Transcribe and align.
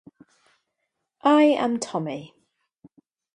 I 1.21 1.43
am 1.43 1.77
Tommy. 1.79 2.33